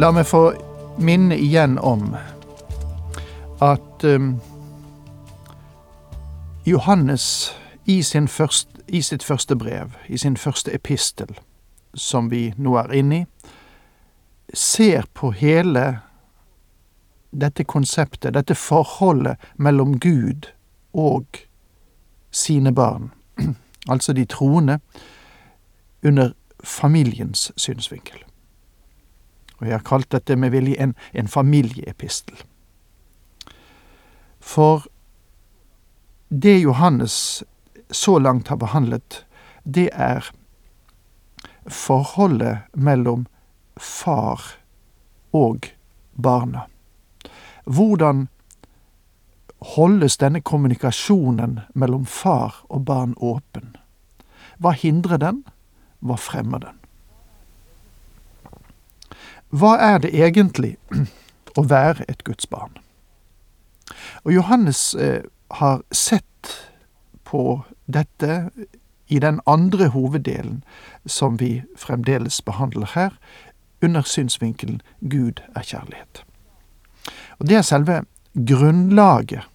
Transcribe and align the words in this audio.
La 0.00 0.08
meg 0.16 0.24
få 0.24 0.54
minne 0.96 1.36
igjen 1.36 1.74
om 1.78 2.14
at 3.60 4.04
um, 4.04 4.30
Johannes 6.64 7.52
i, 7.84 8.02
først, 8.26 8.68
i, 8.88 9.02
sitt 9.02 9.22
første 9.22 9.56
brev, 9.56 9.90
i 10.08 10.16
sin 10.16 10.36
første 10.36 10.72
epistel, 10.74 11.34
som 11.94 12.30
vi 12.30 12.54
nå 12.56 12.78
er 12.80 12.94
inne 12.96 13.18
i, 13.18 13.26
ser 14.54 15.04
på 15.12 15.34
hele 15.36 15.84
dette 17.30 17.68
konseptet, 17.68 18.32
dette 18.34 18.54
forholdet 18.54 19.36
mellom 19.56 19.98
Gud 20.00 20.48
og 20.94 21.44
sine 22.30 22.72
barn, 22.72 23.12
altså 23.92 24.16
de 24.16 24.24
troende, 24.24 24.80
under 26.02 26.32
familiens 26.64 27.52
synsvinkel. 27.56 28.29
Og 29.60 29.68
jeg 29.68 29.76
har 29.76 29.86
kalt 29.86 30.10
dette 30.10 30.36
med 30.36 30.54
vilje 30.54 30.80
en, 30.80 30.94
en 31.12 31.28
familieepistel. 31.28 32.36
For 34.40 34.86
det 36.28 36.58
Johannes 36.62 37.44
så 37.90 38.18
langt 38.18 38.48
har 38.48 38.56
behandlet, 38.56 39.24
det 39.64 39.90
er 39.92 40.30
forholdet 41.66 42.70
mellom 42.72 43.26
far 43.76 44.40
og 45.36 45.68
barna. 46.14 46.66
Hvordan 47.64 48.28
holdes 49.76 50.16
denne 50.16 50.40
kommunikasjonen 50.40 51.60
mellom 51.74 52.06
far 52.06 52.62
og 52.68 52.84
barn 52.88 53.14
åpen? 53.18 53.76
Hva 54.58 54.72
hindrer 54.72 55.20
den? 55.20 55.44
Hva 56.00 56.16
fremmer 56.16 56.64
den? 56.64 56.79
Hva 59.50 59.76
er 59.82 59.98
det 59.98 60.14
egentlig 60.14 60.76
å 61.58 61.66
være 61.66 62.06
et 62.08 62.24
Guds 62.24 62.46
barn? 62.46 62.76
Og 64.24 64.32
Johannes 64.34 64.94
eh, 64.94 65.22
har 65.50 65.82
sett 65.90 66.70
på 67.24 67.62
dette 67.86 68.50
i 69.10 69.18
den 69.18 69.40
andre 69.46 69.88
hoveddelen 69.90 70.62
som 71.06 71.40
vi 71.40 71.62
fremdeles 71.76 72.42
behandler 72.42 72.92
her, 72.94 73.16
under 73.82 74.02
synsvinkelen 74.02 74.82
Gud 75.00 75.40
er 75.56 75.62
kjærlighet. 75.62 76.22
Og 77.38 77.48
Det 77.48 77.56
er 77.56 77.62
selve 77.62 78.02
grunnlaget 78.34 79.48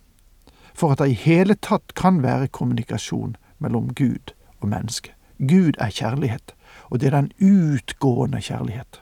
for 0.73 0.91
at 0.91 0.99
det 0.99 1.09
i 1.09 1.19
hele 1.23 1.55
tatt 1.55 1.93
kan 1.95 2.23
være 2.23 2.47
kommunikasjon 2.47 3.35
mellom 3.59 3.93
Gud 3.93 4.33
og 4.59 4.69
menneske. 4.69 5.13
Gud 5.39 5.79
er 5.79 5.89
kjærlighet, 5.89 6.51
og 6.89 6.99
det 6.99 7.07
er 7.07 7.21
den 7.21 7.31
utgående 7.39 8.41
kjærlighet. 8.41 9.01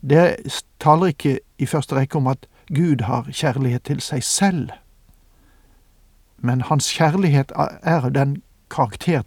Det 0.00 0.36
taler 0.80 1.06
ikke 1.06 1.38
i 1.58 1.66
første 1.66 1.96
rekke 1.96 2.18
om 2.18 2.26
at 2.26 2.46
Gud 2.68 3.02
har 3.04 3.28
kjærlighet 3.32 3.82
til 3.82 4.00
seg 4.00 4.24
selv, 4.24 4.70
men 6.38 6.60
hans 6.60 6.92
kjærlighet 6.96 7.52
er 7.82 8.08
den 8.08 8.42
karakter, 8.70 9.22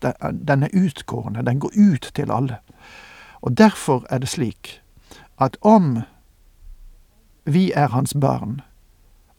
den 0.47 0.63
er 0.63 0.69
utgående, 0.73 1.45
den 1.45 1.59
går 1.59 1.71
ut 1.77 2.11
til 2.15 2.31
alle. 2.31 2.57
Og 3.41 3.57
derfor 3.57 4.05
er 4.09 4.17
det 4.17 4.29
slik 4.29 4.81
at 5.41 5.57
om 5.61 6.01
vi 7.45 7.71
er 7.75 7.87
hans 7.87 8.15
barn, 8.21 8.61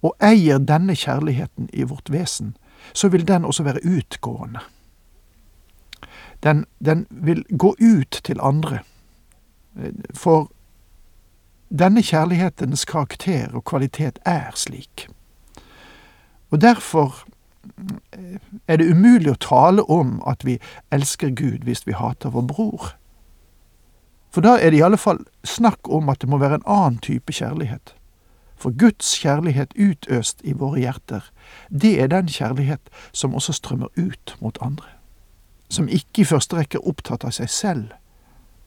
og 0.03 0.17
eier 0.23 0.59
denne 0.59 0.95
kjærligheten 0.97 1.71
i 1.73 1.83
vårt 1.83 2.13
vesen, 2.13 2.57
så 2.93 3.09
vil 3.09 3.29
den 3.29 3.45
også 3.45 3.63
være 3.63 3.81
utgående. 3.85 4.61
Den, 6.43 6.67
den 6.85 7.07
vil 7.11 7.45
gå 7.59 7.75
ut 7.81 8.21
til 8.25 8.41
andre. 8.43 8.79
For 10.15 10.51
denne 11.69 12.03
kjærlighetens 12.03 12.85
karakter 12.85 13.55
og 13.55 13.65
kvalitet 13.65 14.19
er 14.25 14.51
slik. 14.55 15.09
Og 16.51 16.61
derfor 16.61 17.25
eh, 18.13 18.39
er 18.69 18.77
det 18.77 18.91
umulig 18.91 19.33
å 19.33 19.41
tale 19.41 19.83
om 19.91 20.21
at 20.27 20.45
vi 20.45 20.59
elsker 20.95 21.35
Gud 21.35 21.65
hvis 21.67 21.87
vi 21.87 21.97
hater 21.99 22.31
vår 22.31 22.47
bror. 22.53 22.93
For 24.35 24.43
da 24.43 24.57
er 24.59 24.71
det 24.71 24.79
i 24.81 24.87
alle 24.87 24.99
fall 24.99 25.21
snakk 25.47 25.89
om 25.89 26.09
at 26.11 26.21
det 26.23 26.29
må 26.31 26.39
være 26.43 26.61
en 26.61 26.67
annen 26.67 26.99
type 26.99 27.33
kjærlighet. 27.33 27.95
For 28.57 28.75
Guds 28.79 29.17
kjærlighet 29.19 29.75
utøst 29.77 30.41
i 30.45 30.55
våre 30.59 30.81
hjerter, 30.81 31.27
det 31.71 32.01
er 32.03 32.11
den 32.11 32.31
kjærlighet 32.31 32.91
som 33.13 33.35
også 33.35 33.53
strømmer 33.53 33.91
ut 33.97 34.37
mot 34.41 34.59
andre. 34.61 34.89
Som 35.69 35.89
ikke 35.89 36.23
i 36.23 36.29
første 36.29 36.57
rekke 36.57 36.79
er 36.79 36.89
opptatt 36.89 37.27
av 37.27 37.35
seg 37.35 37.51
selv, 37.51 37.95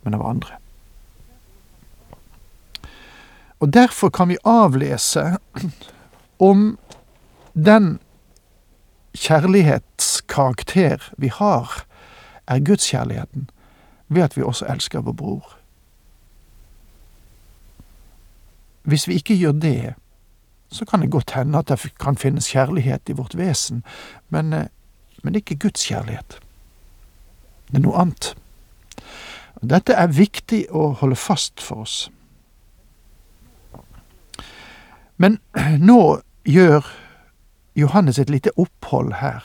men 0.03 0.15
av 0.15 0.25
andre. 0.27 0.59
Og 3.59 3.73
derfor 3.73 4.09
kan 4.09 4.29
vi 4.29 4.37
avlese 4.45 5.37
om 6.49 6.77
den 7.53 7.99
kjærlighetskarakter 9.17 11.13
vi 11.17 11.27
har, 11.27 11.83
er 12.47 12.59
gudskjærligheten, 12.59 13.49
ved 14.07 14.21
at 14.21 14.37
vi 14.37 14.41
også 14.41 14.65
elsker 14.65 15.01
vår 15.01 15.11
bror. 15.11 15.57
Hvis 18.83 19.07
vi 19.07 19.13
ikke 19.13 19.35
gjør 19.37 19.51
det, 19.51 19.93
så 20.69 20.85
kan 20.85 21.01
det 21.01 21.11
godt 21.11 21.31
hende 21.31 21.57
at 21.57 21.67
det 21.67 21.91
kan 21.99 22.17
finnes 22.17 22.47
kjærlighet 22.47 23.09
i 23.09 23.15
vårt 23.17 23.37
vesen, 23.37 23.83
men, 24.29 24.53
eh, 24.53 24.67
men 25.23 25.35
ikke 25.35 25.55
Guds 25.55 25.87
kjærlighet. 25.87 26.39
Det 27.67 27.75
er 27.75 27.83
noe 27.83 27.99
annet. 27.99 28.35
Dette 29.61 29.93
er 29.93 30.07
viktig 30.07 30.67
å 30.71 30.93
holde 30.93 31.15
fast 31.15 31.59
for 31.63 31.83
oss. 31.83 32.09
Men 35.17 35.39
nå 35.89 36.19
gjør 36.47 36.85
Johannes 37.77 38.19
et 38.19 38.29
lite 38.29 38.53
opphold 38.57 39.13
her, 39.21 39.43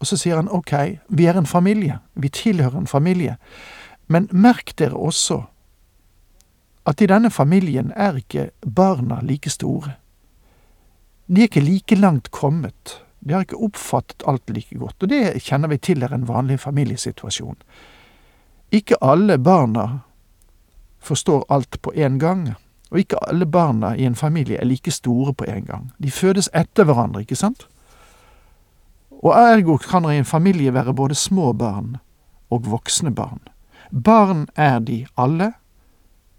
og 0.00 0.08
så 0.08 0.16
sier 0.16 0.40
han 0.40 0.50
ok, 0.50 0.72
vi 1.08 1.26
er 1.28 1.38
en 1.38 1.46
familie, 1.46 2.00
vi 2.14 2.28
tilhører 2.28 2.78
en 2.80 2.90
familie, 2.90 3.36
men 4.08 4.28
merk 4.32 4.72
dere 4.78 4.96
også 4.96 5.42
at 6.88 7.00
i 7.00 7.06
denne 7.06 7.30
familien 7.30 7.92
er 7.96 8.16
ikke 8.18 8.50
barna 8.64 9.20
like 9.22 9.50
store. 9.50 9.92
De 11.28 11.42
er 11.42 11.50
ikke 11.50 11.62
like 11.62 11.94
langt 11.94 12.30
kommet, 12.34 12.96
de 13.20 13.34
har 13.34 13.44
ikke 13.44 13.60
oppfattet 13.60 14.24
alt 14.26 14.50
like 14.50 14.78
godt, 14.78 14.96
og 15.02 15.12
det 15.12 15.42
kjenner 15.44 15.70
vi 15.70 15.78
til 15.78 16.02
er 16.02 16.14
en 16.14 16.26
vanlig 16.28 16.58
familiesituasjon. 16.60 17.60
Ikke 18.72 18.98
alle 19.02 19.38
barna 19.38 20.00
forstår 20.98 21.44
alt 21.48 21.78
på 21.82 21.92
en 21.94 22.18
gang. 22.18 22.48
Og 22.90 22.98
ikke 22.98 23.20
alle 23.28 23.46
barna 23.46 23.94
i 23.94 24.04
en 24.04 24.18
familie 24.18 24.58
er 24.58 24.66
like 24.66 24.90
store 24.90 25.34
på 25.34 25.44
en 25.44 25.64
gang. 25.64 25.90
De 25.98 26.10
fødes 26.10 26.50
etter 26.54 26.84
hverandre, 26.84 27.20
ikke 27.20 27.38
sant? 27.38 27.68
Og 29.10 29.34
ergo 29.36 29.76
kan 29.76 30.02
det 30.02 30.14
i 30.14 30.18
en 30.18 30.24
familie 30.24 30.74
være 30.74 30.94
både 30.94 31.14
små 31.14 31.52
barn 31.52 31.96
og 32.50 32.70
voksne 32.70 33.14
barn. 33.14 33.40
Barn 34.04 34.48
er 34.56 34.78
de 34.78 35.06
alle, 35.16 35.52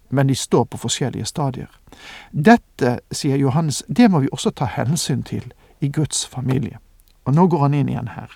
men 0.10 0.28
de 0.28 0.36
står 0.36 0.64
på 0.64 0.78
forskjellige 0.78 1.26
stadier. 1.26 1.70
Dette, 2.32 3.00
sier 3.12 3.38
Johannes, 3.38 3.84
det 3.88 4.12
må 4.12 4.20
vi 4.20 4.32
også 4.32 4.52
ta 4.52 4.66
hensyn 4.66 5.24
til 5.24 5.54
i 5.80 5.90
Guds 5.90 6.26
familie. 6.28 6.80
Og 7.26 7.36
nå 7.36 7.48
går 7.48 7.62
han 7.68 7.74
inn 7.74 7.90
igjen 7.90 8.12
her. 8.16 8.34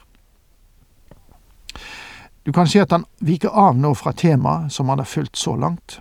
Du 2.45 2.51
kan 2.53 2.67
si 2.69 2.79
at 2.79 2.91
han 2.91 3.07
viker 3.19 3.49
av 3.49 3.77
nå 3.77 3.93
fra 3.97 4.13
temaet 4.13 4.71
som 4.71 4.89
han 4.89 5.01
har 5.01 5.09
fulgt 5.09 5.37
så 5.37 5.55
langt, 5.57 5.99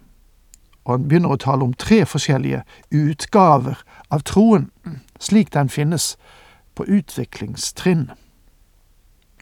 og 0.85 0.93
han 0.93 1.09
begynner 1.09 1.33
å 1.33 1.41
tale 1.41 1.65
om 1.65 1.73
tre 1.75 2.05
forskjellige 2.05 2.63
utgaver 2.93 3.81
av 4.13 4.25
troen, 4.29 4.71
slik 5.19 5.53
den 5.55 5.69
finnes 5.69 6.15
på 6.75 6.85
utviklingstrinn. 6.85 8.11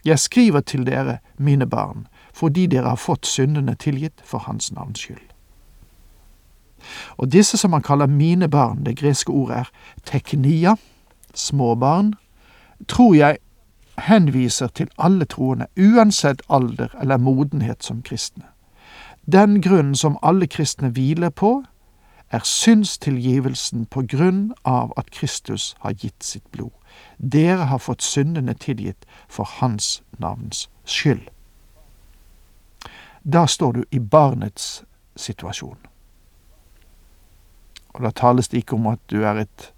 Jeg 0.05 0.19
skriver 0.19 0.61
til 0.61 0.85
dere, 0.87 1.19
mine 1.37 1.67
barn, 1.67 2.07
fordi 2.33 2.67
dere 2.67 2.95
har 2.95 2.99
fått 2.99 3.27
syndene 3.27 3.75
tilgitt 3.75 4.23
for 4.23 4.43
Hans 4.47 4.71
navns 4.71 4.99
skyld. 4.99 5.29
Og 7.17 7.31
disse 7.31 7.57
som 7.57 7.73
han 7.73 7.83
kaller 7.83 8.07
mine 8.07 8.49
barn, 8.51 8.83
det 8.85 8.97
greske 8.99 9.31
ordet 9.31 9.57
er 9.57 9.71
teknia, 10.03 10.75
små 11.33 11.75
barn, 11.75 12.13
tror 12.87 13.15
jeg 13.15 13.37
henviser 13.97 14.67
til 14.67 14.89
alle 14.97 15.25
troende, 15.25 15.67
uansett 15.77 16.41
alder 16.49 16.91
eller 17.01 17.17
modenhet 17.17 17.83
som 17.83 18.01
kristne. 18.01 18.52
Den 19.25 19.61
grunnen 19.61 19.95
som 19.95 20.17
alle 20.21 20.47
kristne 20.47 20.89
hviler 20.89 21.29
på, 21.29 21.63
er 22.33 22.41
syndstilgivelsen 22.43 23.85
på 23.85 24.01
grunn 24.09 24.53
av 24.65 24.93
at 24.97 25.11
Kristus 25.11 25.75
har 25.79 25.93
gitt 25.93 26.23
sitt 26.23 26.51
blod. 26.51 26.73
Dere 27.17 27.69
har 27.69 27.77
fått 27.77 28.01
syndene 28.01 28.53
tilgitt 28.53 29.05
for 29.29 29.45
Hans 29.59 30.01
navns 30.17 30.67
skyld. 30.85 31.29
Da 33.23 33.45
står 33.47 33.71
du 33.71 33.83
i 33.91 33.99
barnets 33.99 34.83
situasjon. 35.15 35.77
Og 37.93 38.01
da 38.01 38.11
tales 38.11 38.49
det 38.49 38.63
ikke 38.63 38.75
om 38.75 38.89
at 38.91 38.99
du 39.13 39.21
er 39.21 39.43
et 39.45 39.69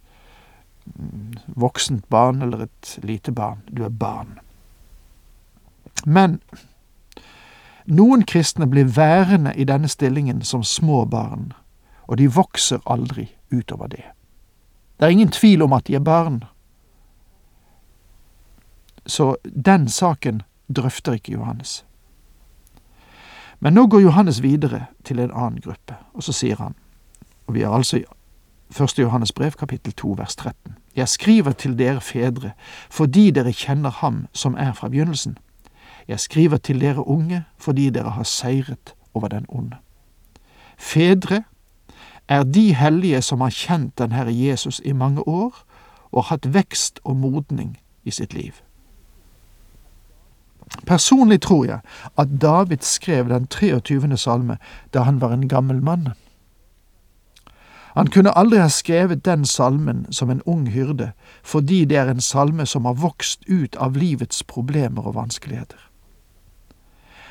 mm, 0.85 1.35
voksent 1.59 2.07
barn 2.09 2.41
eller 2.41 2.65
et 2.65 2.99
lite 3.03 3.31
barn. 3.35 3.61
Du 3.67 3.83
er 3.83 3.89
barn. 3.91 4.39
Men 6.05 6.39
noen 7.85 8.25
kristne 8.25 8.67
blir 8.67 8.89
værende 8.95 9.53
i 9.55 9.63
denne 9.63 9.87
stillingen 9.87 10.41
som 10.41 10.63
små 10.63 11.05
barn, 11.05 11.53
og 12.07 12.17
de 12.17 12.31
vokser 12.31 12.81
aldri 12.85 13.29
utover 13.51 13.87
det. 13.87 14.03
Det 14.99 15.05
er 15.05 15.13
ingen 15.13 15.31
tvil 15.31 15.61
om 15.61 15.73
at 15.73 15.87
de 15.87 15.95
er 15.95 15.99
barn. 15.99 16.43
Så 19.05 19.35
den 19.65 19.89
saken 19.89 20.41
drøfter 20.75 21.13
ikke 21.13 21.31
Johannes. 21.31 21.85
Men 23.59 23.73
nå 23.73 23.87
går 23.87 24.01
Johannes 24.01 24.41
videre 24.41 24.85
til 25.03 25.19
en 25.19 25.31
annen 25.31 25.61
gruppe, 25.61 25.95
og 26.13 26.23
så 26.23 26.33
sier 26.33 26.55
han, 26.59 26.75
og 27.47 27.53
vi 27.53 27.61
er 27.61 27.69
altså 27.69 27.97
i 27.97 28.05
1. 28.69 28.99
Johannes 28.99 29.31
brev, 29.31 29.51
kapittel 29.51 29.93
2, 29.93 30.15
vers 30.17 30.35
13. 30.35 30.77
Jeg 30.95 31.09
skriver 31.09 31.51
til 31.51 31.77
dere 31.77 32.01
fedre, 32.01 32.51
fordi 32.89 33.31
dere 33.31 33.53
kjenner 33.53 33.89
ham 33.89 34.25
som 34.33 34.55
er 34.57 34.73
fra 34.73 34.89
begynnelsen. 34.89 35.37
Jeg 36.07 36.19
skriver 36.19 36.57
til 36.57 36.81
dere 36.81 37.07
unge, 37.07 37.43
fordi 37.57 37.89
dere 37.89 38.09
har 38.09 38.23
seiret 38.23 38.95
over 39.13 39.27
den 39.27 39.45
onde. 39.49 39.77
Fedre 40.77 41.43
er 42.27 42.43
de 42.43 42.73
hellige 42.73 43.21
som 43.21 43.41
har 43.41 43.49
kjent 43.49 43.97
den 43.97 44.11
Herre 44.11 44.33
Jesus 44.35 44.81
i 44.85 44.91
mange 44.91 45.27
år 45.27 45.65
og 46.11 46.23
hatt 46.23 46.53
vekst 46.53 46.99
og 47.03 47.15
modning 47.15 47.77
i 48.03 48.11
sitt 48.11 48.33
liv. 48.33 48.53
Personlig 50.87 51.41
tror 51.41 51.65
jeg 51.65 51.79
at 52.17 52.27
David 52.41 52.77
skrev 52.81 53.29
den 53.29 53.47
23. 53.47 54.17
salme 54.17 54.57
da 54.93 55.05
han 55.05 55.21
var 55.21 55.33
en 55.33 55.47
gammel 55.47 55.81
mann. 55.83 56.09
Han 57.95 58.07
kunne 58.07 58.37
aldri 58.37 58.59
ha 58.59 58.67
skrevet 58.67 59.25
den 59.25 59.45
salmen 59.45 60.05
som 60.11 60.29
en 60.29 60.41
ung 60.45 60.67
hyrde, 60.67 61.11
fordi 61.43 61.85
det 61.85 61.97
er 61.97 62.09
en 62.11 62.21
salme 62.21 62.65
som 62.65 62.85
har 62.85 62.93
vokst 62.93 63.45
ut 63.47 63.75
av 63.75 63.95
livets 63.95 64.43
problemer 64.43 65.07
og 65.07 65.15
vanskeligheter. 65.15 65.79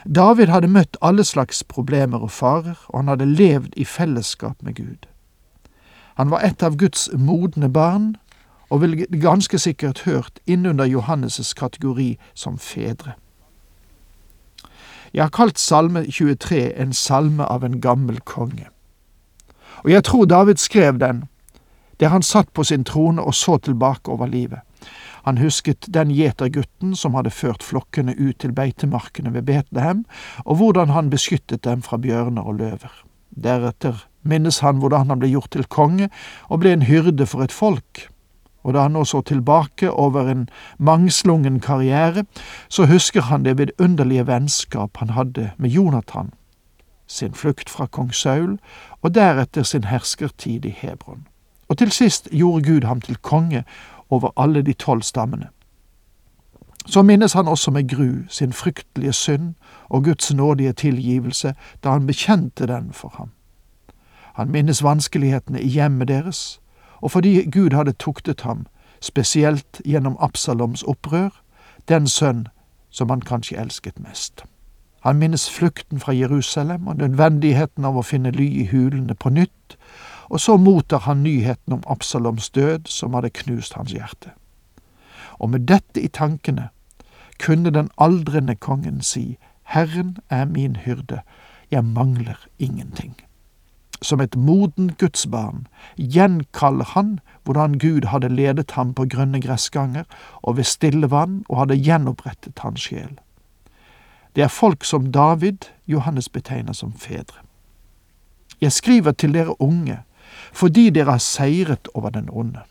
David 0.04 0.46
hadde 0.46 0.68
møtt 0.68 0.96
alle 1.02 1.24
slags 1.24 1.64
problemer 1.64 2.18
og 2.18 2.30
farer, 2.30 2.76
og 2.88 2.98
han 2.98 3.08
hadde 3.08 3.26
levd 3.26 3.72
i 3.76 3.84
fellesskap 3.84 4.62
med 4.62 4.74
Gud. 4.74 5.06
Han 6.14 6.30
var 6.30 6.44
et 6.44 6.62
av 6.62 6.76
Guds 6.76 7.08
modne 7.12 7.72
barn, 7.72 8.16
og 8.70 8.80
ville 8.80 9.06
ganske 9.06 9.58
sikkert 9.58 10.02
hørt 10.04 10.40
innunder 10.46 10.84
Johannes' 10.84 11.54
kategori 11.54 12.18
som 12.34 12.58
fedre. 12.58 13.12
Jeg 15.14 15.24
har 15.24 15.30
kalt 15.30 15.58
Salme 15.58 16.10
23 16.10 16.74
en 16.80 16.92
salme 16.92 17.44
av 17.44 17.64
en 17.64 17.80
gammel 17.80 18.20
konge. 18.20 18.66
Og 19.84 19.90
jeg 19.90 20.04
tror 20.04 20.24
David 20.24 20.56
skrev 20.56 20.98
den 20.98 21.24
der 22.00 22.08
han 22.08 22.22
satt 22.22 22.52
på 22.52 22.64
sin 22.64 22.84
trone 22.84 23.22
og 23.22 23.34
så 23.34 23.56
tilbake 23.56 24.10
over 24.10 24.26
livet. 24.26 24.58
Han 25.24 25.38
husket 25.38 25.88
den 25.94 26.12
gjetergutten 26.14 26.94
som 26.96 27.14
hadde 27.14 27.32
ført 27.34 27.62
flokkene 27.62 28.14
ut 28.18 28.38
til 28.42 28.52
beitemarkene 28.52 29.34
ved 29.34 29.46
Betlehem, 29.48 30.04
og 30.44 30.56
hvordan 30.60 30.94
han 30.94 31.10
beskyttet 31.10 31.64
dem 31.64 31.82
fra 31.82 31.96
bjørner 31.96 32.42
og 32.42 32.60
løver. 32.60 32.92
Deretter 33.34 34.06
minnes 34.22 34.60
han 34.64 34.80
hvordan 34.80 35.10
han 35.10 35.20
ble 35.22 35.32
gjort 35.32 35.52
til 35.54 35.66
konge 35.66 36.08
og 36.48 36.62
ble 36.62 36.74
en 36.74 36.88
hyrde 36.88 37.26
for 37.26 37.44
et 37.44 37.52
folk. 37.52 38.08
Og 38.64 38.72
da 38.74 38.86
han 38.86 38.94
nå 38.96 39.04
så 39.04 39.20
tilbake 39.20 39.90
over 39.90 40.30
en 40.30 40.46
mangslungen 40.78 41.60
karriere, 41.60 42.24
så 42.68 42.86
husker 42.88 43.28
han 43.28 43.44
det 43.44 43.58
vidunderlige 43.58 44.26
vennskap 44.26 44.96
han 44.96 45.12
hadde 45.12 45.50
med 45.58 45.70
Jonathan, 45.70 46.32
sin 47.06 47.34
flukt 47.34 47.68
fra 47.70 47.86
kong 47.86 48.14
Saul, 48.14 48.56
og 49.02 49.14
deretter 49.14 49.62
sin 49.62 49.84
herskertid 49.84 50.64
i 50.64 50.72
Hebron. 50.72 51.26
Og 51.68 51.78
til 51.78 51.92
sist 51.92 52.28
gjorde 52.32 52.64
Gud 52.64 52.84
ham 52.88 53.00
til 53.00 53.16
konge 53.16 53.64
over 54.14 54.32
alle 54.36 54.62
de 54.62 54.72
tolv 54.72 55.02
stammene. 55.02 55.48
Så 56.86 57.02
minnes 57.02 57.32
han 57.32 57.48
også 57.48 57.70
med 57.70 57.88
gru 57.88 58.28
sin 58.28 58.52
fryktelige 58.52 59.12
synd 59.12 59.54
og 59.88 60.04
Guds 60.04 60.34
nådige 60.34 60.72
tilgivelse 60.72 61.54
da 61.84 61.90
han 61.90 62.06
bekjente 62.06 62.66
den 62.66 62.92
for 62.92 63.14
ham. 63.16 63.30
Han 64.34 64.50
minnes 64.50 64.82
vanskelighetene 64.82 65.62
i 65.62 65.68
hjemmet 65.68 66.08
deres, 66.08 66.60
og 67.00 67.10
fordi 67.10 67.50
Gud 67.50 67.70
hadde 67.70 67.92
tuktet 67.92 68.40
ham, 68.40 68.66
spesielt 69.00 69.80
gjennom 69.84 70.16
Absaloms 70.20 70.82
opprør, 70.82 71.28
den 71.88 72.08
sønn 72.08 72.46
som 72.90 73.10
han 73.10 73.20
kanskje 73.20 73.60
elsket 73.60 74.00
mest. 74.00 74.44
Han 75.04 75.16
minnes 75.16 75.50
flukten 75.50 76.00
fra 76.00 76.12
Jerusalem 76.12 76.86
og 76.86 76.96
nødvendigheten 76.96 77.84
av 77.84 77.96
å 77.96 78.02
finne 78.02 78.30
ly 78.30 78.46
i 78.62 78.66
hulene 78.70 79.14
på 79.14 79.30
nytt, 79.30 79.76
og 80.30 80.40
så 80.40 80.56
mottar 80.56 80.98
han 80.98 81.22
nyheten 81.22 81.72
om 81.72 81.82
Absaloms 81.86 82.50
død 82.50 82.88
som 82.88 83.14
hadde 83.14 83.30
knust 83.30 83.74
hans 83.74 83.92
hjerte. 83.92 84.30
Og 85.38 85.50
med 85.50 85.66
dette 85.68 86.00
i 86.00 86.08
tankene 86.08 86.68
kunne 87.38 87.70
den 87.70 87.90
aldrende 87.98 88.54
kongen 88.54 89.02
si, 89.02 89.38
Herren 89.64 90.16
er 90.30 90.44
min 90.44 90.76
hyrde, 90.76 91.20
jeg 91.70 91.84
mangler 91.84 92.46
ingenting. 92.58 93.16
Som 94.02 94.20
et 94.20 94.36
moden 94.36 94.92
gudsbarn 94.98 95.66
gjenkaller 95.96 96.84
han 96.84 97.18
hvordan 97.44 97.78
Gud 97.78 98.04
hadde 98.12 98.28
ledet 98.28 98.70
ham 98.70 98.94
på 98.94 99.06
grønne 99.10 99.40
gressganger 99.40 100.04
og 100.42 100.56
ved 100.56 100.64
stille 100.64 101.10
vann 101.10 101.44
og 101.48 101.58
hadde 101.58 101.80
gjenopprettet 101.80 102.58
hans 102.58 102.80
sjel. 102.80 103.18
Det 104.36 104.42
er 104.42 104.48
folk 104.48 104.84
som 104.84 105.12
David 105.12 105.70
Johannes 105.86 106.28
betegner 106.28 106.72
som 106.72 106.92
fedre. 106.92 107.40
Jeg 108.60 108.72
skriver 108.72 109.12
til 109.12 109.34
dere 109.34 109.62
unge, 109.62 109.98
fordi 110.54 110.90
dere 110.94 111.16
har 111.16 111.22
seiret 111.22 111.90
over 111.94 112.14
den 112.14 112.30
onde. 112.32 112.62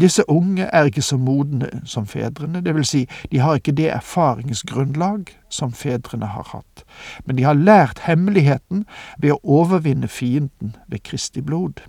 Disse 0.00 0.30
unge 0.30 0.62
er 0.62 0.84
ikke 0.84 1.02
så 1.02 1.16
modne 1.16 1.68
som 1.84 2.06
fedrene, 2.06 2.60
det 2.60 2.74
vil 2.74 2.84
si, 2.86 3.08
de 3.30 3.38
har 3.38 3.58
ikke 3.58 3.74
det 3.74 3.90
erfaringsgrunnlag 3.90 5.34
som 5.48 5.72
fedrene 5.72 6.26
har 6.30 6.46
hatt, 6.52 6.84
men 7.26 7.36
de 7.36 7.42
har 7.42 7.58
lært 7.58 8.04
hemmeligheten 8.06 8.84
ved 9.18 9.34
å 9.34 9.40
overvinne 9.42 10.08
fienden 10.08 10.76
ved 10.86 11.02
Kristi 11.02 11.42
blod. 11.42 11.82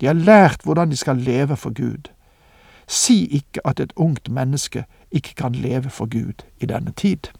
De 0.00 0.10
har 0.10 0.18
lært 0.18 0.64
hvordan 0.66 0.90
de 0.90 0.96
skal 0.96 1.22
leve 1.22 1.56
for 1.56 1.70
Gud. 1.70 2.10
Si 2.86 3.24
ikke 3.30 3.62
at 3.64 3.80
et 3.80 3.92
ungt 3.96 4.28
menneske 4.28 4.84
ikke 5.10 5.34
kan 5.38 5.54
leve 5.54 5.90
for 5.90 6.10
Gud 6.10 6.42
i 6.58 6.66
denne 6.66 6.90
tid. 6.90 7.30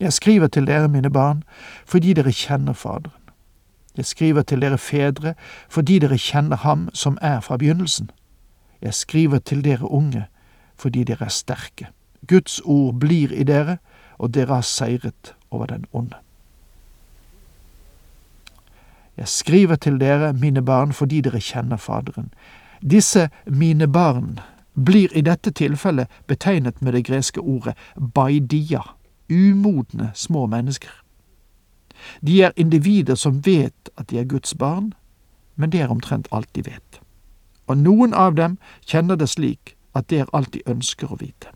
Jeg 0.00 0.12
skriver 0.12 0.46
til 0.46 0.66
dere, 0.66 0.88
mine 0.88 1.10
barn, 1.10 1.44
fordi 1.86 2.12
dere 2.12 2.32
kjenner 2.32 2.72
Faderen. 2.72 3.27
Jeg 3.98 4.06
skriver 4.06 4.42
til 4.46 4.62
dere 4.62 4.78
fedre 4.78 5.34
fordi 5.68 5.98
dere 5.98 6.18
kjenner 6.22 6.62
ham 6.62 6.88
som 6.94 7.18
er 7.20 7.40
fra 7.42 7.58
begynnelsen. 7.58 8.10
Jeg 8.82 8.94
skriver 8.94 9.38
til 9.38 9.64
dere 9.64 9.90
unge 9.90 10.26
fordi 10.78 11.04
dere 11.04 11.26
er 11.26 11.34
sterke. 11.34 11.90
Guds 12.26 12.60
ord 12.64 12.94
blir 12.94 13.32
i 13.34 13.42
dere, 13.42 13.78
og 14.18 14.34
dere 14.34 14.54
har 14.54 14.66
seiret 14.66 15.34
over 15.50 15.66
den 15.66 15.86
onde. 15.92 16.16
Jeg 19.16 19.28
skriver 19.28 19.74
til 19.74 20.00
dere, 20.00 20.32
mine 20.32 20.62
barn, 20.62 20.92
fordi 20.92 21.20
dere 21.20 21.40
kjenner 21.40 21.76
Faderen. 21.76 22.30
Disse 22.90 23.28
mine 23.46 23.88
barn 23.88 24.38
blir 24.84 25.10
i 25.16 25.20
dette 25.20 25.50
tilfellet 25.50 26.06
betegnet 26.26 26.82
med 26.82 26.92
det 26.92 27.04
greske 27.04 27.40
ordet 27.40 27.74
baidia, 28.14 28.82
umodne 29.30 30.10
små 30.14 30.46
mennesker. 30.46 30.90
De 32.20 32.42
er 32.42 32.56
individer 32.56 33.14
som 33.14 33.42
vet 33.46 33.90
at 33.96 34.10
de 34.10 34.18
er 34.18 34.24
Guds 34.24 34.54
barn, 34.54 34.92
men 35.56 35.72
det 35.72 35.80
er 35.80 35.90
omtrent 35.90 36.28
alt 36.32 36.48
de 36.54 36.64
vet. 36.66 37.00
Og 37.66 37.78
noen 37.78 38.14
av 38.14 38.34
dem 38.34 38.58
kjenner 38.86 39.16
det 39.16 39.28
slik 39.28 39.76
at 39.94 40.08
det 40.10 40.20
er 40.22 40.32
alt 40.32 40.52
de 40.54 40.62
ønsker 40.66 41.12
å 41.12 41.18
vite. 41.20 41.52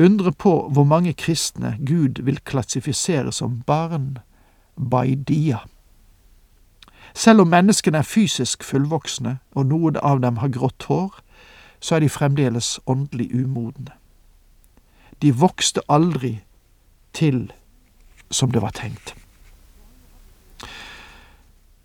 Undre 0.00 0.32
på 0.32 0.52
hvor 0.72 0.84
mange 0.84 1.12
kristne 1.12 1.76
Gud 1.86 2.22
vil 2.24 2.40
klassifisere 2.44 3.32
som 3.32 3.60
barn, 3.66 4.18
baidia. 4.76 5.58
Selv 7.14 7.40
om 7.40 7.50
menneskene 7.52 7.98
er 7.98 8.06
fysisk 8.06 8.64
fullvoksne, 8.64 9.38
og 9.52 9.66
noen 9.66 9.98
av 10.02 10.22
dem 10.22 10.38
har 10.40 10.52
grått 10.54 10.86
hår, 10.88 11.18
så 11.80 11.96
er 11.96 12.04
de 12.04 12.08
fremdeles 12.08 12.78
åndelig 12.86 13.28
umodne. 13.34 13.92
De 15.22 15.32
vokste 15.36 15.82
aldri 15.88 16.38
til 17.12 17.50
som 18.30 18.50
det 18.50 18.62
var 18.62 18.70
tenkt. 18.70 19.14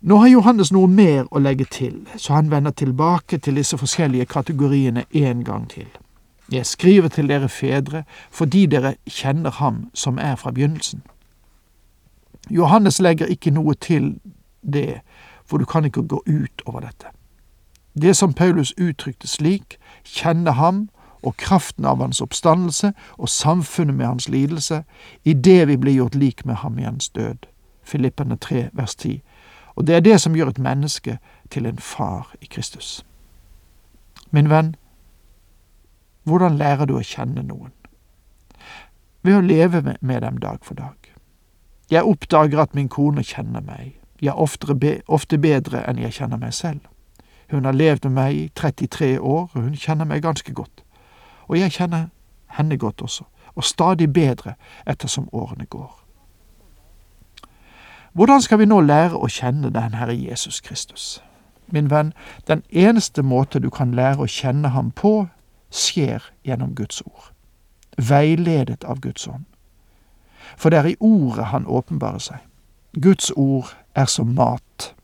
Nå 0.00 0.16
har 0.16 0.28
Johannes 0.28 0.72
noe 0.72 0.86
mer 0.86 1.24
å 1.34 1.40
legge 1.42 1.64
til, 1.64 2.04
så 2.16 2.36
han 2.36 2.50
vender 2.50 2.70
tilbake 2.70 3.38
til 3.38 3.56
disse 3.56 3.78
forskjellige 3.78 4.28
kategoriene 4.30 5.04
en 5.10 5.44
gang 5.44 5.64
til. 5.70 5.88
Jeg 6.52 6.66
skriver 6.66 7.08
til 7.08 7.28
dere 7.28 7.48
fedre 7.48 8.04
fordi 8.30 8.66
dere 8.66 8.94
kjenner 9.10 9.50
ham 9.50 9.88
som 9.94 10.18
er 10.18 10.36
fra 10.36 10.50
begynnelsen. 10.50 11.02
Johannes 12.50 13.00
legger 13.00 13.26
ikke 13.26 13.50
noe 13.50 13.74
til 13.74 14.20
det, 14.62 15.00
for 15.46 15.58
du 15.58 15.64
kan 15.64 15.84
ikke 15.84 16.06
gå 16.06 16.22
ut 16.26 16.62
over 16.66 16.80
dette. 16.80 17.10
Det 18.02 18.16
som 18.16 18.32
Paulus 18.32 18.74
uttrykte 18.78 19.26
slik, 19.26 19.78
kjenne 20.04 20.52
ham 20.52 20.88
og 21.22 21.36
kraften 21.36 21.84
av 21.84 22.00
hans 22.00 22.20
oppstandelse 22.20 22.92
og 23.18 23.28
samfunnet 23.28 23.94
med 23.94 24.06
hans 24.06 24.28
lidelse, 24.28 24.82
i 25.24 25.32
det 25.32 25.68
vi 25.68 25.76
blir 25.76 25.94
gjort 25.94 26.14
lik 26.14 26.44
med 26.46 26.54
ham 26.54 26.78
i 26.78 26.82
hans 26.82 27.08
død. 27.08 27.46
Filippene 27.82 28.36
3, 28.36 28.68
vers 28.72 28.94
10. 28.94 29.22
Og 29.76 29.86
det 29.86 29.94
er 29.94 30.00
det 30.00 30.20
som 30.20 30.34
gjør 30.36 30.48
et 30.48 30.58
menneske 30.58 31.18
til 31.50 31.66
en 31.66 31.78
far 31.78 32.34
i 32.40 32.46
Kristus. 32.46 33.06
Min 34.30 34.50
venn, 34.50 34.74
hvordan 36.24 36.56
lærer 36.58 36.86
du 36.86 36.96
å 36.96 37.04
kjenne 37.04 37.42
noen? 37.46 37.72
Ved 39.22 39.36
å 39.36 39.44
leve 39.44 39.96
med 40.00 40.20
dem 40.22 40.38
dag 40.38 40.58
for 40.62 40.74
dag. 40.74 40.96
Jeg 41.90 42.02
oppdager 42.02 42.58
at 42.62 42.74
min 42.74 42.88
kone 42.88 43.22
kjenner 43.22 43.62
meg, 43.62 43.94
ja, 44.22 44.32
ofte 44.34 45.38
bedre 45.38 45.84
enn 45.86 46.00
jeg 46.02 46.16
kjenner 46.18 46.40
meg 46.40 46.54
selv. 46.54 46.80
Hun 47.50 47.64
har 47.64 47.76
levd 47.76 48.08
med 48.08 48.16
meg 48.16 48.34
i 48.34 48.48
33 48.54 49.20
år, 49.20 49.50
og 49.54 49.60
hun 49.60 49.76
kjenner 49.78 50.08
meg 50.08 50.22
ganske 50.22 50.52
godt. 50.52 50.82
Og 51.48 51.58
jeg 51.58 51.72
kjenner 51.72 52.08
henne 52.58 52.78
godt 52.78 53.02
også, 53.02 53.24
og 53.54 53.64
stadig 53.64 54.12
bedre 54.12 54.54
ettersom 54.86 55.28
årene 55.32 55.66
går. 55.66 56.02
Hvordan 58.12 58.42
skal 58.42 58.58
vi 58.58 58.64
nå 58.64 58.80
lære 58.80 59.18
å 59.18 59.28
kjenne 59.28 59.70
den 59.70 59.94
Herre 59.94 60.14
Jesus 60.16 60.60
Kristus? 60.60 61.22
Min 61.66 61.90
venn, 61.90 62.12
den 62.48 62.62
eneste 62.70 63.22
måte 63.22 63.60
du 63.60 63.70
kan 63.70 63.92
lære 63.94 64.24
å 64.24 64.30
kjenne 64.30 64.70
ham 64.72 64.90
på, 64.90 65.26
skjer 65.70 66.24
gjennom 66.46 66.74
Guds 66.74 67.02
ord, 67.02 67.32
veiledet 67.98 68.84
av 68.84 69.02
Guds 69.04 69.26
ånd. 69.28 69.44
For 70.56 70.70
det 70.70 70.78
er 70.78 70.88
i 70.94 70.96
ordet 71.00 71.50
han 71.52 71.66
åpenbarer 71.66 72.22
seg. 72.22 72.38
Guds 73.02 73.32
ord 73.36 73.74
er 73.94 74.08
som 74.08 74.32
mat. 74.34 74.94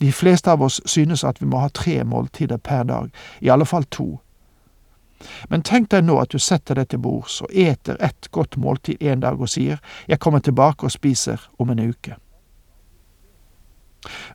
De 0.00 0.12
fleste 0.12 0.50
av 0.50 0.62
oss 0.62 0.80
synes 0.86 1.24
at 1.24 1.40
vi 1.42 1.48
må 1.50 1.64
ha 1.64 1.68
tre 1.68 2.04
måltider 2.04 2.56
per 2.56 2.82
dag, 2.86 3.10
i 3.40 3.50
alle 3.50 3.66
fall 3.66 3.84
to. 3.90 4.20
Men 5.48 5.62
tenk 5.62 5.90
deg 5.90 6.04
nå 6.04 6.18
at 6.20 6.32
du 6.32 6.38
setter 6.38 6.78
deg 6.78 6.88
til 6.90 7.02
bords 7.04 7.40
og 7.42 7.54
eter 7.54 7.96
et 8.00 8.30
godt 8.30 8.56
måltid 8.56 9.02
en 9.02 9.22
dag 9.22 9.40
og 9.40 9.48
sier 9.48 9.80
jeg 10.08 10.18
kommer 10.18 10.40
tilbake 10.40 10.86
og 10.86 10.94
spiser 10.94 11.40
om 11.58 11.70
en 11.70 11.82
uke. 11.90 12.16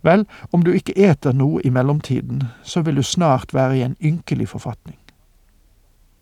Vel, 0.01 0.25
om 0.51 0.63
du 0.63 0.71
ikke 0.71 0.95
eter 0.95 1.33
noe 1.35 1.61
i 1.65 1.69
mellomtiden, 1.69 2.43
så 2.63 2.81
vil 2.81 2.95
du 2.95 3.03
snart 3.03 3.53
være 3.53 3.77
i 3.77 3.83
en 3.83 3.97
ynkelig 4.01 4.47
forfatning. 4.49 4.97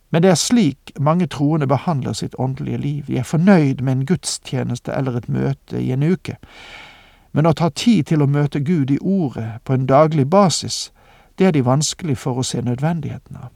Men 0.09 0.21
det 0.21 0.31
er 0.31 0.39
slik 0.39 0.91
mange 0.99 1.27
troende 1.27 1.67
behandler 1.67 2.13
sitt 2.13 2.35
åndelige 2.39 2.77
liv. 2.77 3.03
De 3.07 3.17
er 3.17 3.23
fornøyd 3.23 3.81
med 3.81 3.93
en 3.93 4.05
gudstjeneste 4.05 4.93
eller 4.93 5.17
et 5.17 5.29
møte 5.29 5.81
i 5.81 5.91
en 5.91 6.03
uke. 6.03 6.37
Men 7.33 7.45
å 7.45 7.53
ta 7.53 7.69
tid 7.69 8.05
til 8.07 8.21
å 8.23 8.29
møte 8.31 8.63
Gud 8.63 8.91
i 8.91 8.99
Ordet 9.01 9.59
på 9.63 9.73
en 9.73 9.85
daglig 9.85 10.29
basis, 10.29 10.91
det 11.37 11.47
er 11.47 11.51
de 11.51 11.65
vanskelig 11.65 12.17
for 12.17 12.39
å 12.39 12.47
se 12.47 12.61
nødvendigheten 12.61 13.35
av. 13.35 13.51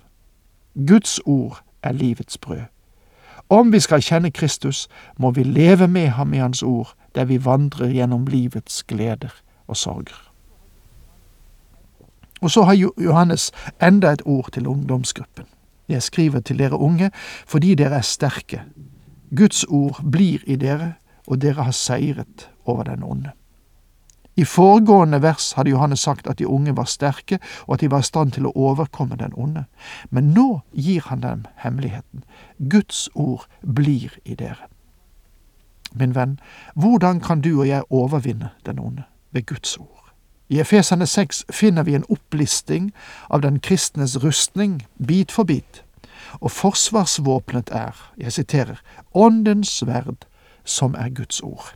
Guds 0.88 1.20
ord 1.26 1.64
er 1.84 1.92
livets 1.92 2.38
brød. 2.38 2.62
Om 3.50 3.72
vi 3.74 3.80
skal 3.80 4.02
kjenne 4.02 4.32
Kristus, 4.32 4.88
må 5.18 5.32
vi 5.32 5.44
leve 5.44 5.88
med 5.88 6.08
ham 6.08 6.34
i 6.34 6.38
Hans 6.38 6.64
ord, 6.64 6.94
der 7.16 7.26
vi 7.26 7.46
vandrer 7.46 7.90
gjennom 7.90 8.28
livets 8.28 8.84
gleder 8.84 9.34
og 9.68 9.78
sorger. 9.78 10.32
Og 12.42 12.52
så 12.52 12.64
har 12.64 12.74
Johannes 12.98 13.52
enda 13.82 14.12
et 14.12 14.22
ord 14.26 14.52
til 14.52 14.68
ungdomsgruppen. 14.68 15.46
Jeg 15.90 16.04
skriver 16.04 16.40
til 16.40 16.60
dere 16.60 16.78
unge 16.78 17.12
fordi 17.48 17.76
dere 17.76 17.98
er 17.98 18.06
sterke. 18.06 18.62
Guds 19.36 19.64
ord 19.64 20.04
blir 20.12 20.40
i 20.48 20.56
dere, 20.56 20.94
og 21.28 21.42
dere 21.42 21.64
har 21.64 21.72
seiret 21.72 22.50
over 22.66 22.84
den 22.84 23.04
onde. 23.04 23.32
I 24.40 24.46
foregående 24.46 25.20
vers 25.22 25.52
hadde 25.58 25.74
Johannes 25.74 26.00
sagt 26.00 26.28
at 26.28 26.40
de 26.40 26.48
unge 26.48 26.76
var 26.78 26.88
sterke, 26.88 27.40
og 27.68 27.74
at 27.74 27.82
de 27.82 27.92
var 27.92 28.00
i 28.00 28.08
stand 28.08 28.32
til 28.32 28.46
å 28.48 28.54
overkomme 28.56 29.18
den 29.20 29.34
onde. 29.36 29.66
Men 30.16 30.32
nå 30.36 30.62
gir 30.72 31.10
han 31.10 31.26
dem 31.26 31.42
hemmeligheten. 31.60 32.24
Guds 32.72 33.10
ord 33.16 33.48
blir 33.62 34.16
i 34.24 34.38
dere. 34.40 34.70
Min 35.92 36.16
venn, 36.16 36.38
hvordan 36.76 37.20
kan 37.20 37.42
du 37.42 37.60
og 37.60 37.68
jeg 37.68 37.84
overvinne 37.90 38.54
den 38.66 38.80
onde? 38.80 39.04
Ved 39.32 39.46
Guds 39.46 39.78
ord. 39.78 40.14
I 40.50 40.62
Efesene 40.64 41.06
6 41.06 41.44
finner 41.52 41.84
vi 41.84 41.96
en 41.96 42.08
opplisting 42.10 42.94
av 43.30 43.42
den 43.42 43.60
kristnes 43.60 44.16
rustning, 44.24 44.86
bit 45.08 45.32
for 45.32 45.44
bit, 45.44 45.84
og 46.40 46.52
forsvarsvåpenet 46.52 47.70
er, 47.76 47.94
jeg 48.18 48.34
siterer, 48.34 48.80
Åndens 49.14 49.70
sverd, 49.82 50.26
som 50.64 50.96
er 50.96 51.10
Guds 51.10 51.42
ord. 51.42 51.74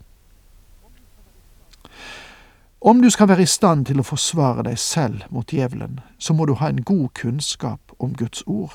Om 2.85 3.01
du 3.01 3.09
skal 3.09 3.27
være 3.27 3.41
i 3.41 3.47
stand 3.47 3.85
til 3.87 4.01
å 4.01 4.03
forsvare 4.03 4.65
deg 4.67 4.75
selv 4.75 5.21
mot 5.31 5.47
djevelen, 5.47 6.01
så 6.19 6.33
må 6.35 6.43
du 6.45 6.57
ha 6.59 6.67
en 6.67 6.81
god 6.83 7.13
kunnskap 7.15 7.93
om 7.95 8.11
Guds 8.19 8.43
ord. 8.43 8.73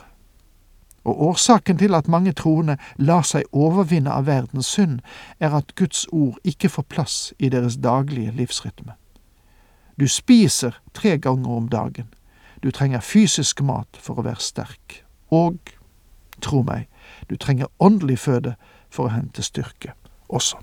Og 1.05 1.21
årsaken 1.27 1.77
til 1.77 1.93
at 1.95 2.09
mange 2.09 2.33
troende 2.33 2.79
lar 2.97 3.27
seg 3.29 3.45
overvinne 3.53 4.09
av 4.09 4.25
verdens 4.25 4.71
synd, 4.73 5.03
er 5.45 5.53
at 5.53 5.75
Guds 5.77 6.07
ord 6.09 6.39
ikke 6.41 6.71
får 6.73 6.87
plass 6.89 7.17
i 7.39 7.51
deres 7.53 7.77
daglige 7.85 8.33
livsrytme. 8.33 8.97
Du 10.01 10.09
spiser 10.09 10.81
tre 10.95 11.19
ganger 11.19 11.51
om 11.51 11.69
dagen. 11.69 12.09
Du 12.63 12.71
trenger 12.71 13.05
fysisk 13.05 13.61
mat 13.61 14.01
for 14.01 14.17
å 14.17 14.25
være 14.25 14.41
sterk. 14.41 15.03
Og, 15.29 15.59
tro 16.41 16.63
meg, 16.65 16.89
du 17.29 17.37
trenger 17.37 17.69
åndelig 17.79 18.23
føde 18.25 18.57
for 18.89 19.05
å 19.11 19.15
hente 19.19 19.45
styrke 19.45 19.93
også. 20.33 20.57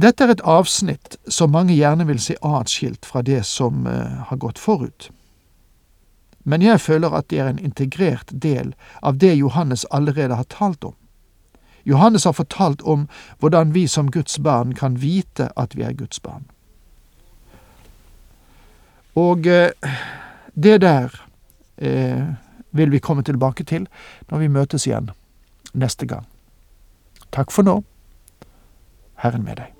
Dette 0.00 0.24
er 0.24 0.32
et 0.32 0.42
avsnitt 0.48 1.16
som 1.28 1.50
mange 1.52 1.74
gjerne 1.76 2.06
vil 2.08 2.20
se 2.22 2.36
atskilt 2.46 3.04
fra 3.04 3.20
det 3.26 3.42
som 3.44 3.84
uh, 3.86 4.22
har 4.30 4.38
gått 4.40 4.58
forut. 4.58 5.10
Men 6.48 6.62
jeg 6.64 6.80
føler 6.80 7.12
at 7.12 7.28
det 7.28 7.40
er 7.42 7.50
en 7.50 7.58
integrert 7.60 8.30
del 8.32 8.72
av 9.02 9.18
det 9.20 9.34
Johannes 9.36 9.84
allerede 9.90 10.38
har 10.38 10.46
talt 10.48 10.84
om. 10.84 10.94
Johannes 11.84 12.24
har 12.24 12.32
fortalt 12.32 12.82
om 12.82 13.08
hvordan 13.40 13.74
vi 13.74 13.86
som 13.88 14.08
Guds 14.10 14.38
barn 14.38 14.72
kan 14.74 14.96
vite 15.02 15.50
at 15.56 15.76
vi 15.76 15.84
er 15.84 15.92
Guds 15.98 16.20
barn. 16.20 16.46
Og 19.18 19.44
uh, 19.44 19.90
det 20.54 20.78
der 20.80 21.12
uh, 21.82 22.30
vil 22.70 22.94
vi 22.94 23.02
komme 23.04 23.26
tilbake 23.26 23.64
til 23.64 23.88
når 24.30 24.46
vi 24.46 24.48
møtes 24.48 24.86
igjen 24.86 25.10
neste 25.74 26.06
gang. 26.06 26.24
Takk 27.34 27.52
for 27.52 27.66
nå. 27.66 27.82
Herren 29.20 29.44
med 29.44 29.60
deg. 29.60 29.79